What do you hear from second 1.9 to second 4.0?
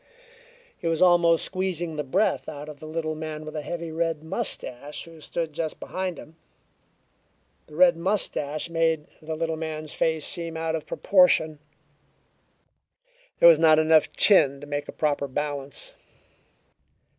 the breath out of the little man with a heavy